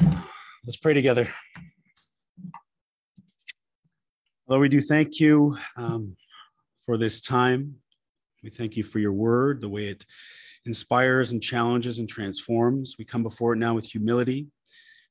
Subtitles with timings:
[0.00, 1.28] Let's pray together.
[4.48, 6.16] Lord, we do thank you um,
[6.84, 7.76] for this time.
[8.42, 10.04] We thank you for your word, the way it
[10.66, 12.96] inspires and challenges and transforms.
[12.98, 14.48] We come before it now with humility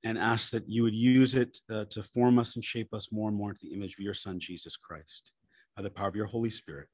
[0.04, 3.30] and ask that you would use it uh, to form us and shape us more
[3.30, 5.32] and more into the image of your Son, Jesus Christ,
[5.76, 6.88] by the power of your Holy Spirit.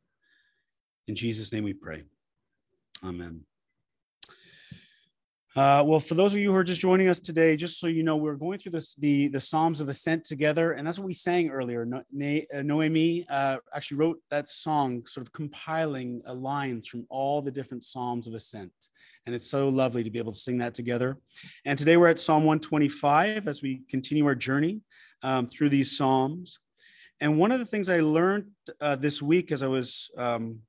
[1.07, 2.03] In Jesus' name we pray.
[3.03, 3.45] Amen.
[5.59, 8.01] Uh, well, for those of you who are just joining us today, just so you
[8.01, 11.13] know, we're going through this, the the Psalms of Ascent together, and that's what we
[11.13, 11.83] sang earlier.
[11.83, 17.41] No, uh, Noemi uh, actually wrote that song, sort of compiling uh, lines from all
[17.41, 18.71] the different Psalms of Ascent,
[19.25, 21.17] and it's so lovely to be able to sing that together.
[21.65, 24.79] And today we're at Psalm 125 as we continue our journey
[25.23, 26.59] um, through these Psalms.
[27.19, 28.45] And one of the things I learned
[28.79, 30.59] uh, this week as I was, um,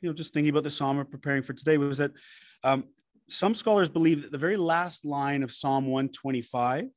[0.00, 2.12] you know, just thinking about the Psalm and preparing for today was that
[2.62, 2.84] um,
[3.28, 6.88] some scholars believe that the very last line of Psalm 125,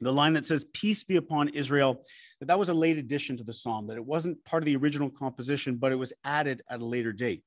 [0.00, 2.02] the line that says, Peace be upon Israel,
[2.40, 4.76] that that was a late addition to the psalm, that it wasn't part of the
[4.76, 7.44] original composition, but it was added at a later date.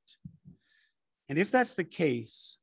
[1.27, 2.57] And if that's the case,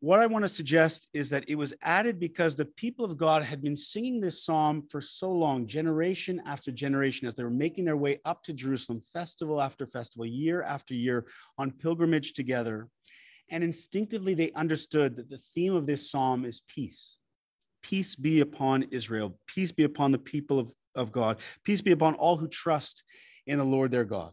[0.00, 3.42] what I want to suggest is that it was added because the people of God
[3.42, 7.84] had been singing this psalm for so long, generation after generation, as they were making
[7.84, 12.86] their way up to Jerusalem, festival after festival, year after year, on pilgrimage together.
[13.50, 17.16] And instinctively, they understood that the theme of this psalm is peace.
[17.82, 19.38] Peace be upon Israel.
[19.46, 21.38] Peace be upon the people of, of God.
[21.64, 23.04] Peace be upon all who trust
[23.46, 24.32] in the Lord their God.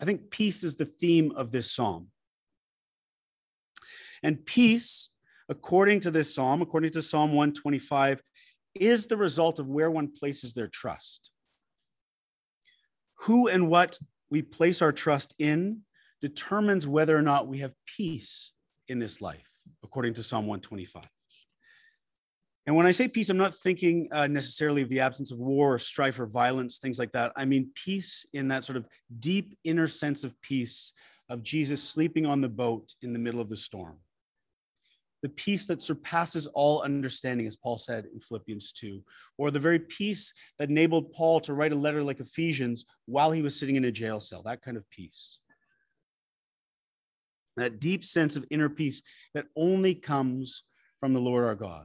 [0.00, 2.08] I think peace is the theme of this psalm.
[4.22, 5.10] And peace,
[5.48, 8.22] according to this psalm, according to Psalm 125,
[8.74, 11.30] is the result of where one places their trust.
[13.22, 13.98] Who and what
[14.30, 15.82] we place our trust in
[16.20, 18.52] determines whether or not we have peace
[18.88, 19.50] in this life,
[19.82, 21.04] according to Psalm 125.
[22.66, 25.74] And when I say peace, I'm not thinking uh, necessarily of the absence of war,
[25.74, 27.32] or strife, or violence, things like that.
[27.34, 28.86] I mean peace in that sort of
[29.20, 30.92] deep inner sense of peace
[31.30, 33.96] of Jesus sleeping on the boat in the middle of the storm.
[35.22, 39.02] The peace that surpasses all understanding, as Paul said in Philippians 2,
[39.36, 43.42] or the very peace that enabled Paul to write a letter like Ephesians while he
[43.42, 45.38] was sitting in a jail cell, that kind of peace
[47.60, 49.02] that deep sense of inner peace
[49.34, 50.64] that only comes
[51.00, 51.84] from the Lord our God.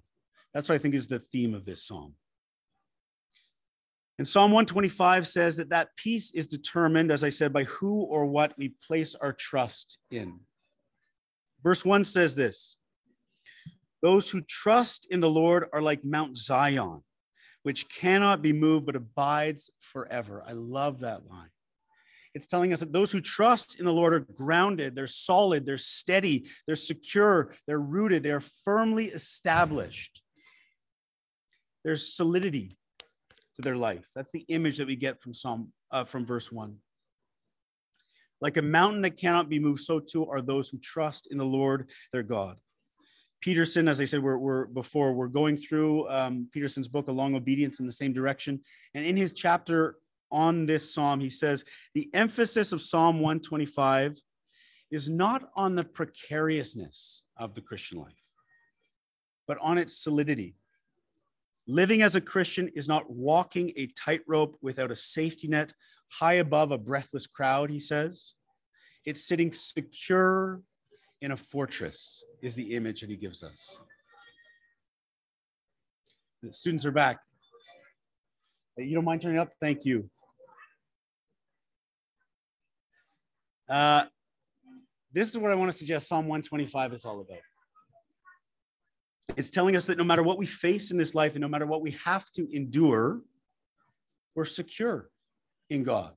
[0.53, 2.15] That's what I think is the theme of this psalm.
[4.19, 8.25] And Psalm 125 says that that peace is determined, as I said, by who or
[8.25, 10.39] what we place our trust in.
[11.63, 12.77] Verse 1 says this
[14.03, 17.01] Those who trust in the Lord are like Mount Zion,
[17.63, 20.43] which cannot be moved but abides forever.
[20.45, 21.49] I love that line.
[22.35, 25.77] It's telling us that those who trust in the Lord are grounded, they're solid, they're
[25.77, 30.21] steady, they're secure, they're rooted, they're firmly established.
[31.83, 32.77] There's solidity
[33.55, 34.07] to their life.
[34.15, 36.77] That's the image that we get from Psalm uh, from verse one.
[38.41, 41.45] Like a mountain that cannot be moved, so too are those who trust in the
[41.45, 42.57] Lord their God.
[43.41, 47.35] Peterson, as I said, we're, we're before we're going through um, Peterson's book, A Long
[47.35, 48.61] Obedience, in the same direction.
[48.95, 49.97] And in his chapter
[50.33, 51.21] on this psalm.
[51.21, 51.63] He says
[51.93, 54.19] the emphasis of Psalm 125
[54.91, 58.33] is not on the precariousness of the Christian life,
[59.47, 60.55] but on its solidity.
[61.65, 65.73] Living as a Christian is not walking a tightrope without a safety net
[66.09, 68.33] high above a breathless crowd, he says.
[69.05, 70.61] It's sitting secure
[71.21, 73.79] in a fortress, is the image that he gives us.
[76.41, 77.19] The students are back.
[78.77, 79.49] You don't mind turning up?
[79.61, 80.09] Thank you.
[83.69, 84.05] Uh,
[85.11, 87.37] this is what I want to suggest Psalm 125 is all about.
[89.37, 91.65] It's telling us that no matter what we face in this life and no matter
[91.65, 93.21] what we have to endure,
[94.35, 95.09] we're secure
[95.69, 96.13] in God.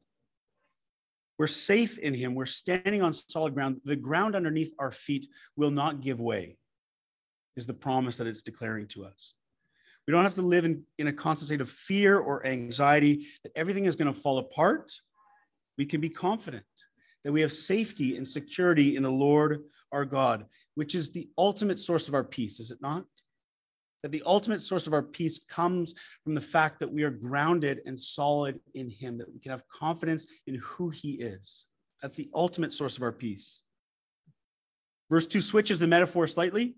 [1.39, 2.35] We're safe in Him.
[2.35, 3.81] We're standing on solid ground.
[3.85, 6.57] The ground underneath our feet will not give way,
[7.57, 9.35] is the promise that it's declaring to us.
[10.07, 13.53] We don't have to live in, in a constant state of fear or anxiety that
[13.55, 14.93] everything is going to fall apart.
[15.77, 16.65] We can be confident
[17.27, 20.47] that we have safety and security in the Lord our God,
[20.77, 23.05] which is the ultimate source of our peace, is it not?
[24.05, 25.93] That the ultimate source of our peace comes
[26.23, 29.67] from the fact that we are grounded and solid in Him, that we can have
[29.67, 31.67] confidence in who He is.
[32.01, 33.63] That's the ultimate source of our peace.
[35.11, 36.77] Verse 2 switches the metaphor slightly,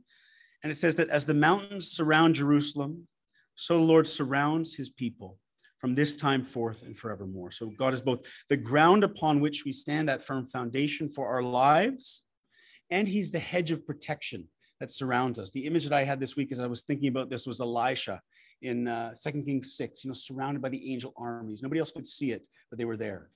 [0.62, 3.06] and it says that as the mountains surround Jerusalem,
[3.54, 5.36] so the Lord surrounds His people
[5.78, 7.50] from this time forth and forevermore.
[7.50, 11.42] So God is both the ground upon which we stand, that firm foundation for our
[11.42, 12.22] lives,
[12.90, 14.48] and He's the hedge of protection
[14.80, 15.50] that surrounds us.
[15.50, 18.20] The image that I had this week as I was thinking about this was Elisha
[18.62, 21.62] in uh, 2 Kings 6, you know, surrounded by the angel armies.
[21.62, 23.30] Nobody else could see it, but they were there.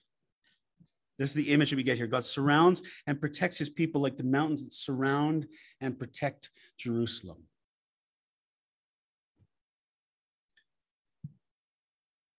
[1.19, 2.06] This is the image that we get here.
[2.06, 5.47] God surrounds and protects his people like the mountains that surround
[5.81, 7.44] and protect Jerusalem.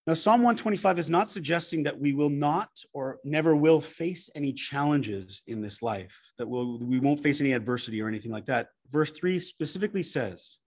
[0.06, 4.52] Now, Psalm 125 is not suggesting that we will not or never will face any
[4.52, 8.68] challenges in this life, that we'll, we won't face any adversity or anything like that.
[8.90, 10.58] Verse 3 specifically says,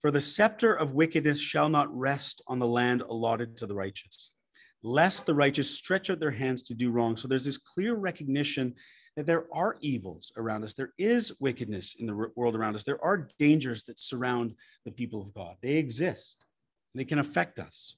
[0.00, 4.32] For the scepter of wickedness shall not rest on the land allotted to the righteous,
[4.82, 7.16] lest the righteous stretch out their hands to do wrong.
[7.16, 8.74] So there's this clear recognition
[9.16, 10.74] that there are evils around us.
[10.74, 12.84] There is wickedness in the world around us.
[12.84, 14.54] There are dangers that surround
[14.84, 15.56] the people of God.
[15.62, 16.44] They exist,
[16.94, 17.96] they can affect us.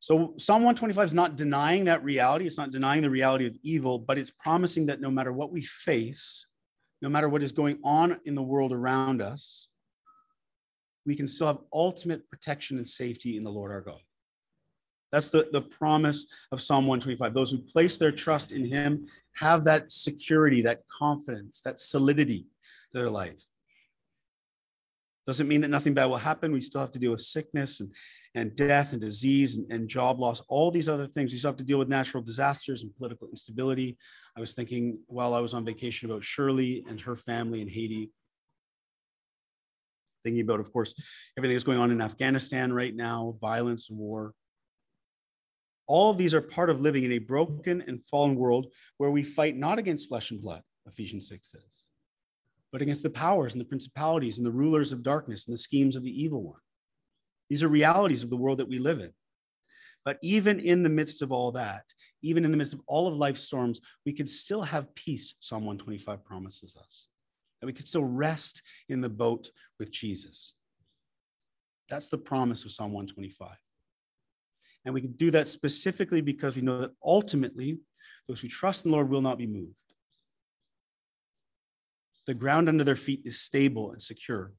[0.00, 2.46] So Psalm 125 is not denying that reality.
[2.46, 5.62] It's not denying the reality of evil, but it's promising that no matter what we
[5.62, 6.46] face,
[7.00, 9.68] no matter what is going on in the world around us,
[11.06, 14.00] we can still have ultimate protection and safety in the Lord our God.
[15.12, 17.34] That's the, the promise of Psalm 125.
[17.34, 22.46] Those who place their trust in him have that security, that confidence, that solidity
[22.92, 23.46] to their life.
[25.26, 26.50] Doesn't mean that nothing bad will happen.
[26.50, 27.92] We still have to deal with sickness and
[28.34, 31.32] and death and disease and, and, job loss, all these other things.
[31.32, 33.98] You still have to deal with natural disasters and political instability.
[34.36, 38.10] I was thinking while I was on vacation about Shirley and her family in Haiti.
[40.24, 40.94] Thinking about, of course,
[41.36, 44.32] everything that's going on in Afghanistan right now, violence, war.
[45.86, 49.22] All of these are part of living in a broken and fallen world where we
[49.22, 51.88] fight not against flesh and blood, Ephesians 6 says,
[52.70, 55.96] but against the powers and the principalities and the rulers of darkness and the schemes
[55.96, 56.60] of the evil one.
[57.52, 59.12] These are realities of the world that we live in.
[60.06, 61.84] But even in the midst of all that,
[62.22, 65.66] even in the midst of all of life's storms, we could still have peace, Psalm
[65.66, 67.08] 125 promises us.
[67.60, 70.54] That we could still rest in the boat with Jesus.
[71.90, 73.54] That's the promise of Psalm 125.
[74.86, 77.80] And we can do that specifically because we know that ultimately,
[78.28, 79.74] those who trust in the Lord will not be moved.
[82.26, 84.52] The ground under their feet is stable and secure.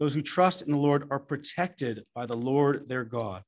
[0.00, 3.42] Those who trust in the Lord are protected by the Lord their God,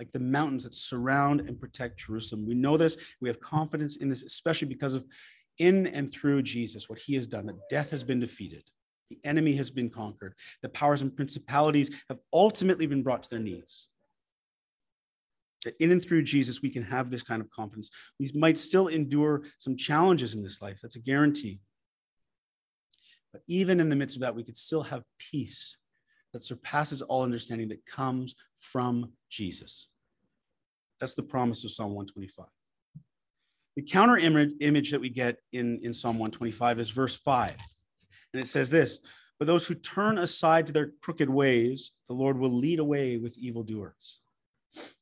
[0.00, 2.46] like the mountains that surround and protect Jerusalem.
[2.46, 2.96] We know this.
[3.20, 5.04] We have confidence in this, especially because of
[5.58, 8.62] in and through Jesus, what he has done, that death has been defeated,
[9.10, 13.38] the enemy has been conquered, the powers and principalities have ultimately been brought to their
[13.38, 13.88] knees.
[15.64, 17.90] That in and through Jesus, we can have this kind of confidence.
[18.20, 20.78] We might still endure some challenges in this life.
[20.80, 21.58] That's a guarantee.
[23.32, 25.76] But even in the midst of that, we could still have peace
[26.32, 29.88] that surpasses all understanding that comes from Jesus.
[31.00, 32.46] That's the promise of Psalm 125.
[33.76, 37.54] The counter image that we get in, in Psalm 125 is verse 5.
[38.32, 39.00] And it says this
[39.38, 43.38] But those who turn aside to their crooked ways, the Lord will lead away with
[43.38, 44.20] evildoers.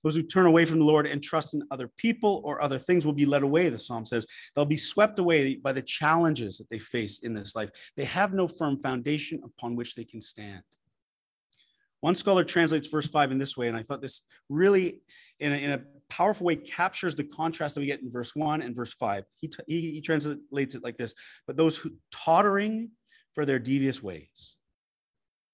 [0.04, 3.04] Those who turn away from the Lord and trust in other people or other things
[3.04, 4.26] will be led away, the psalm says.
[4.54, 7.70] They'll be swept away by the challenges that they face in this life.
[7.96, 10.62] They have no firm foundation upon which they can stand.
[12.06, 15.00] One scholar translates verse 5 in this way, and I thought this really,
[15.40, 18.62] in a, in a powerful way, captures the contrast that we get in verse 1
[18.62, 19.24] and verse 5.
[19.38, 21.16] He, he, he translates it like this
[21.48, 22.92] But those who tottering
[23.32, 24.56] for their devious ways,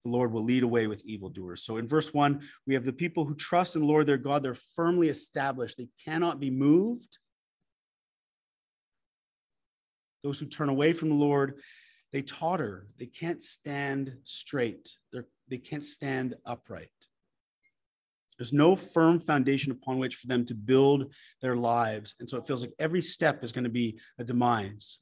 [0.05, 1.63] the Lord will lead away with evildoers.
[1.65, 4.43] So in verse 1, we have the people who trust in the Lord their God,
[4.43, 7.17] they're firmly established, they cannot be moved.
[10.23, 11.63] Those who turn away from the Lord,
[12.13, 14.91] they totter, they can't stand straight.
[15.15, 16.89] They're they can't stand upright.
[18.39, 22.15] There's no firm foundation upon which for them to build their lives.
[22.19, 24.99] And so it feels like every step is going to be a demise.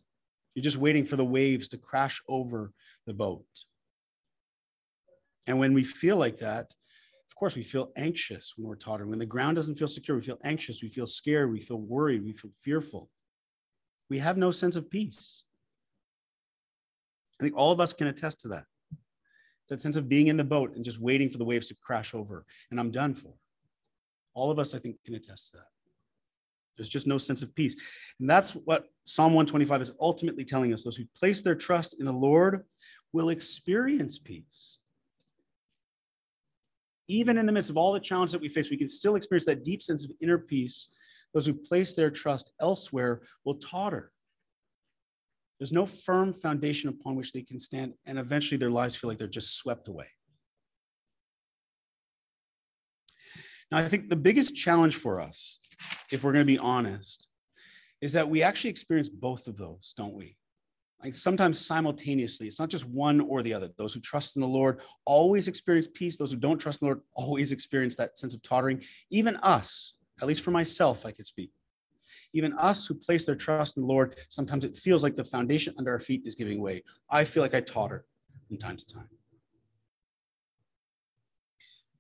[0.55, 2.73] You're just waiting for the waves to crash over
[3.07, 3.47] the boat.
[5.47, 9.09] And when we feel like that, of course, we feel anxious when we're tottering.
[9.09, 12.25] When the ground doesn't feel secure, we feel anxious, we feel scared, we feel worried,
[12.25, 13.09] we feel fearful.
[14.11, 15.45] We have no sense of peace.
[17.41, 18.65] I think all of us can attest to that
[19.71, 22.13] that sense of being in the boat and just waiting for the waves to crash
[22.13, 23.33] over and I'm done for.
[24.35, 25.67] All of us, I think, can attest to that.
[26.77, 27.77] There's just no sense of peace.
[28.19, 30.83] And that's what Psalm 125 is ultimately telling us.
[30.83, 32.65] Those who place their trust in the Lord
[33.13, 34.79] will experience peace.
[37.09, 39.45] Even in the midst of all the challenges that we face, we can still experience
[39.47, 40.89] that deep sense of inner peace.
[41.35, 44.13] Those who place their trust elsewhere will totter
[45.61, 49.19] there's no firm foundation upon which they can stand, and eventually their lives feel like
[49.19, 50.07] they're just swept away.
[53.71, 55.61] Now, I think the biggest challenge for us,
[56.11, 57.29] if we're going to be honest,
[58.01, 60.37] is that we actually experience both of those, don't we?
[61.03, 62.47] like sometimes simultaneously.
[62.47, 63.71] It's not just one or the other.
[63.77, 66.17] Those who trust in the Lord always experience peace.
[66.17, 68.83] Those who don't trust in the Lord always experience that sense of tottering.
[69.11, 71.53] Even us, at least for myself, I could speak.
[72.33, 75.75] Even us who place their trust in the Lord, sometimes it feels like the foundation
[75.79, 76.83] under our feet is giving way.
[77.09, 78.05] I feel like I totter
[78.49, 79.09] from time to time.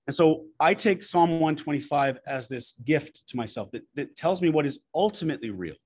[0.06, 4.50] And so I take Psalm 125 as this gift to myself that, that tells me
[4.50, 5.76] what is ultimately real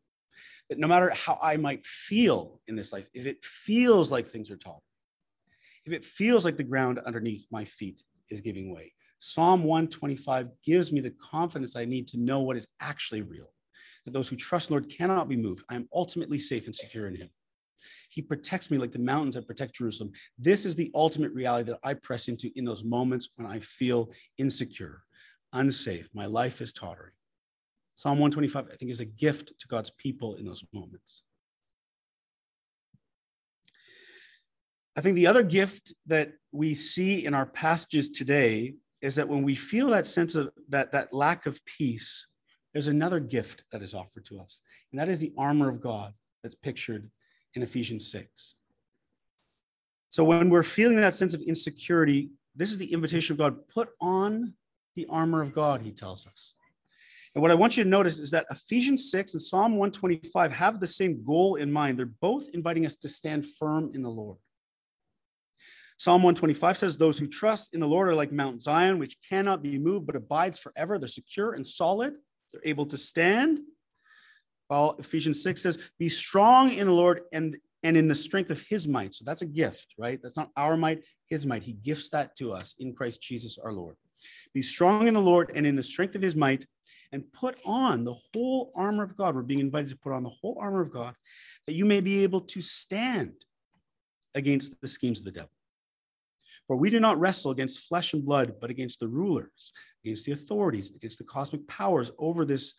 [0.68, 4.50] that no matter how I might feel in this life, if it feels like things
[4.50, 4.82] are tall,
[5.84, 10.92] if it feels like the ground underneath my feet is giving way, Psalm 125 gives
[10.92, 13.53] me the confidence I need to know what is actually real.
[14.04, 15.64] That those who trust Lord cannot be moved.
[15.68, 17.30] I am ultimately safe and secure in Him.
[18.08, 20.12] He protects me like the mountains that protect Jerusalem.
[20.38, 24.10] This is the ultimate reality that I press into in those moments when I feel
[24.38, 25.02] insecure,
[25.52, 26.08] unsafe.
[26.14, 27.12] My life is tottering.
[27.96, 31.22] Psalm 125, I think, is a gift to God's people in those moments.
[34.96, 39.42] I think the other gift that we see in our passages today is that when
[39.42, 42.26] we feel that sense of that, that lack of peace,
[42.74, 46.12] there's another gift that is offered to us, and that is the armor of God
[46.42, 47.10] that's pictured
[47.54, 48.56] in Ephesians 6.
[50.10, 53.90] So when we're feeling that sense of insecurity, this is the invitation of God put
[54.00, 54.54] on
[54.96, 56.54] the armor of God, he tells us.
[57.34, 60.78] And what I want you to notice is that Ephesians 6 and Psalm 125 have
[60.78, 61.98] the same goal in mind.
[61.98, 64.38] They're both inviting us to stand firm in the Lord.
[65.96, 69.62] Psalm 125 says, Those who trust in the Lord are like Mount Zion, which cannot
[69.62, 70.98] be moved but abides forever.
[70.98, 72.14] They're secure and solid,
[72.54, 73.60] they're able to stand.
[74.68, 78.60] While Ephesians 6 says, Be strong in the Lord and, and in the strength of
[78.62, 79.14] his might.
[79.14, 80.18] So that's a gift, right?
[80.22, 81.62] That's not our might, his might.
[81.62, 83.96] He gifts that to us in Christ Jesus our Lord.
[84.54, 86.66] Be strong in the Lord and in the strength of his might
[87.12, 89.34] and put on the whole armor of God.
[89.34, 91.14] We're being invited to put on the whole armor of God
[91.66, 93.34] that you may be able to stand
[94.34, 95.50] against the schemes of the devil.
[96.66, 99.72] For we do not wrestle against flesh and blood, but against the rulers,
[100.04, 102.74] against the authorities, against the cosmic powers over this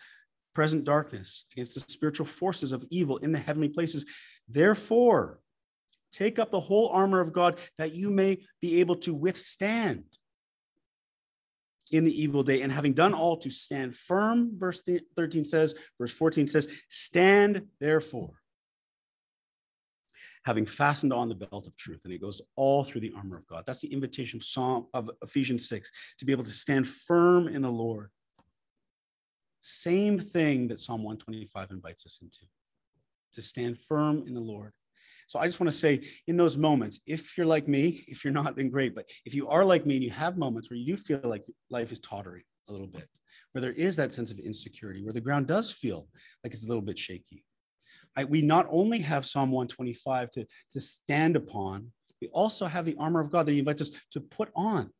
[0.53, 4.05] present darkness, against the spiritual forces of evil in the heavenly places.
[4.48, 5.39] Therefore,
[6.12, 10.05] take up the whole armor of God that you may be able to withstand
[11.91, 14.82] in the evil day, and having done all to stand firm, verse
[15.15, 18.34] 13 says, verse 14 says, stand therefore,
[20.46, 22.02] having fastened on the belt of truth.
[22.04, 23.64] And it goes all through the armor of God.
[23.66, 27.62] That's the invitation of Psalm of Ephesians 6 to be able to stand firm in
[27.62, 28.10] the Lord.
[29.62, 32.42] Same thing that Psalm 125 invites us into
[33.34, 34.72] to stand firm in the Lord.
[35.28, 38.32] So I just want to say in those moments, if you're like me, if you're
[38.32, 38.94] not, then great.
[38.94, 41.44] But if you are like me and you have moments where you do feel like
[41.72, 43.10] life is tottering a little bit,
[43.52, 46.08] where there is that sense of insecurity, where the ground does feel
[46.44, 47.44] like it's a little bit shaky,
[48.15, 51.91] I, we not only have Psalm 125 to, to stand upon,
[52.22, 54.91] we also have the armor of God that he invites us to put on.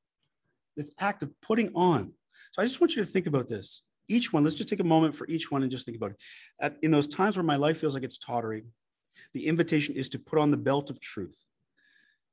[0.76, 2.12] This act of putting on.
[2.52, 3.84] So I just want you to think about this.
[4.08, 6.18] Each one, let's just take a moment for each one and just think about it.
[6.62, 8.66] At, in those times where my life feels like it's tottering,
[9.34, 11.48] the invitation is to put on the belt of truth,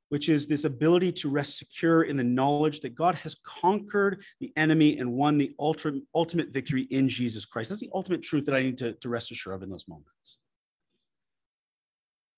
[0.09, 4.53] which is this ability to rest secure in the knowledge that God has conquered the
[4.55, 7.69] enemy and won the ultimate ultimate victory in Jesus Christ.
[7.69, 10.37] That's the ultimate truth that I need to, to rest assured of in those moments.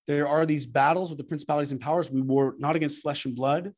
[0.08, 2.12] There are these battles with the principalities and powers.
[2.12, 3.74] We war not against flesh and blood.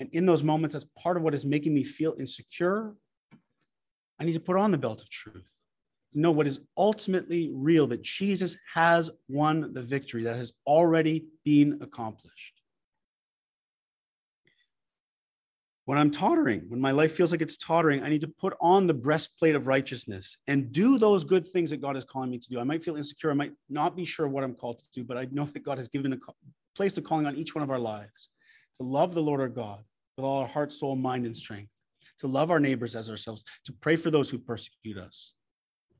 [0.00, 2.94] And in those moments, that's part of what is making me feel insecure,
[4.18, 5.48] I need to put on the belt of truth
[6.12, 11.26] to know what is ultimately real that Jesus has won the victory that has already
[11.44, 12.59] been accomplished.
[15.86, 18.86] When I'm tottering, when my life feels like it's tottering, I need to put on
[18.86, 22.48] the breastplate of righteousness and do those good things that God is calling me to
[22.48, 22.60] do.
[22.60, 23.30] I might feel insecure.
[23.30, 25.78] I might not be sure what I'm called to do, but I know that God
[25.78, 26.18] has given a
[26.76, 28.30] place of calling on each one of our lives
[28.76, 29.82] to love the Lord our God
[30.16, 31.70] with all our heart, soul, mind, and strength,
[32.18, 35.32] to love our neighbors as ourselves, to pray for those who persecute us,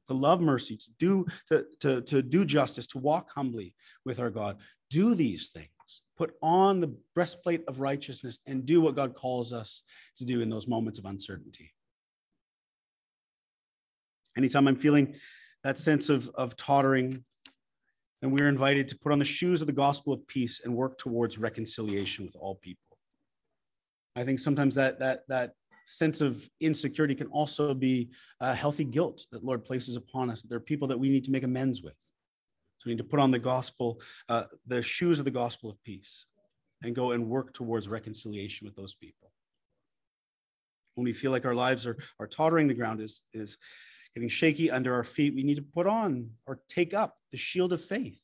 [0.06, 4.30] to love mercy, to do to, to, to do justice, to walk humbly with our
[4.30, 4.58] God.
[4.90, 5.68] Do these things.
[6.16, 9.82] Put on the breastplate of righteousness and do what God calls us
[10.16, 11.72] to do in those moments of uncertainty.
[14.36, 15.14] Anytime I'm feeling
[15.64, 17.24] that sense of, of tottering,
[18.22, 20.98] then we're invited to put on the shoes of the gospel of peace and work
[20.98, 22.98] towards reconciliation with all people.
[24.16, 25.52] I think sometimes that that that
[25.86, 30.42] sense of insecurity can also be a healthy guilt that Lord places upon us.
[30.42, 31.96] That there are people that we need to make amends with.
[32.80, 35.80] So we need to put on the gospel, uh, the shoes of the gospel of
[35.84, 36.24] peace,
[36.82, 39.30] and go and work towards reconciliation with those people.
[40.94, 43.58] When we feel like our lives are, are tottering, the ground is, is
[44.14, 47.74] getting shaky under our feet, we need to put on or take up the shield
[47.74, 48.18] of faith.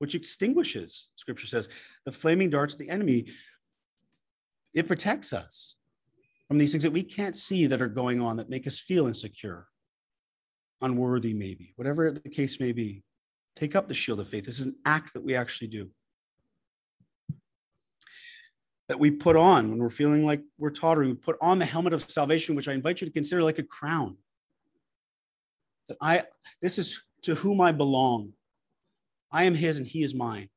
[0.00, 1.68] which extinguishes, scripture says,
[2.06, 3.26] the flaming darts of the enemy.
[4.74, 5.76] It protects us
[6.48, 9.06] from these things that we can't see that are going on that make us feel
[9.06, 9.66] insecure,
[10.80, 13.02] unworthy, maybe, whatever the case may be.
[13.60, 14.46] Take up the shield of faith.
[14.46, 15.90] This is an act that we actually do.
[18.88, 21.10] That we put on when we're feeling like we're tottering.
[21.10, 23.62] We put on the helmet of salvation, which I invite you to consider like a
[23.62, 24.16] crown.
[25.88, 26.22] That I,
[26.62, 28.32] this is to whom I belong.
[29.30, 30.48] I am his and he is mine.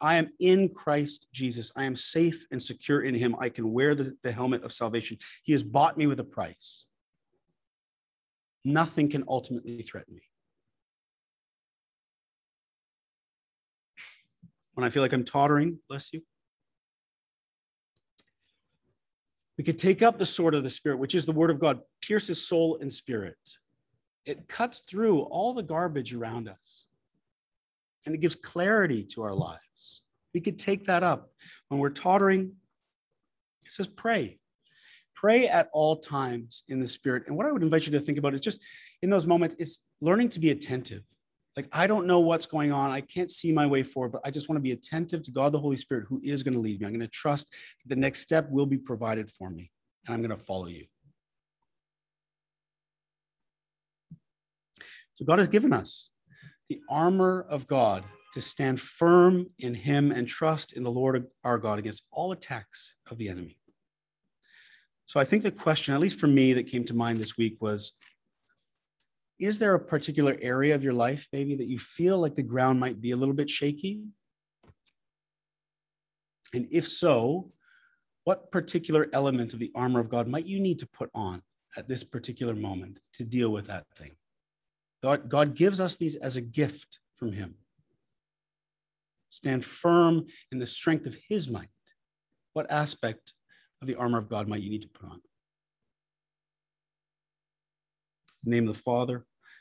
[0.00, 1.70] I am in Christ Jesus.
[1.76, 3.36] I am safe and secure in him.
[3.38, 5.18] I can wear the, the helmet of salvation.
[5.42, 6.86] He has bought me with a price.
[8.64, 10.22] Nothing can ultimately threaten me.
[14.80, 16.22] When I feel like I'm tottering, bless you,
[19.58, 21.80] we could take up the sword of the Spirit, which is the word of God,
[22.00, 23.36] pierces soul and spirit.
[24.24, 26.86] It cuts through all the garbage around us
[28.06, 30.00] and it gives clarity to our lives.
[30.32, 31.28] We could take that up
[31.68, 32.52] when we're tottering.
[33.66, 34.38] It says, pray.
[35.14, 37.24] Pray at all times in the Spirit.
[37.26, 38.62] And what I would invite you to think about is just
[39.02, 41.02] in those moments is learning to be attentive.
[41.60, 42.90] Like, I don't know what's going on.
[42.90, 45.52] I can't see my way forward, but I just want to be attentive to God,
[45.52, 46.86] the Holy Spirit, who is going to lead me.
[46.86, 49.70] I'm going to trust the next step will be provided for me,
[50.06, 50.86] and I'm going to follow you.
[55.16, 56.08] So, God has given us
[56.70, 61.58] the armor of God to stand firm in Him and trust in the Lord our
[61.58, 63.58] God against all attacks of the enemy.
[65.04, 67.56] So I think the question, at least for me, that came to mind this week
[67.60, 67.92] was
[69.40, 72.78] Is there a particular area of your life, maybe, that you feel like the ground
[72.78, 74.02] might be a little bit shaky?
[76.52, 77.50] And if so,
[78.24, 81.42] what particular element of the armor of God might you need to put on
[81.74, 84.10] at this particular moment to deal with that thing?
[85.02, 87.54] God, God gives us these as a gift from Him.
[89.30, 91.70] Stand firm in the strength of His might.
[92.52, 93.32] What aspect
[93.80, 95.22] of the armor of God might you need to put on?
[98.44, 99.24] Name of the Father,